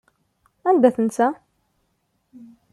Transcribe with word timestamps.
Anda 0.69 0.89
tensa? 0.95 1.27